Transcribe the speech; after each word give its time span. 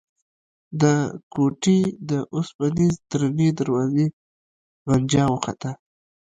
د 0.81 0.83
کوټې 1.33 1.79
د 2.09 2.11
اوسپنيزې 2.35 2.99
درنې 3.11 3.49
دروازې 3.59 4.05
غنجا 4.89 5.25
وخته. 5.33 5.71